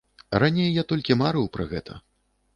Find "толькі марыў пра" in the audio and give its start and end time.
0.93-1.69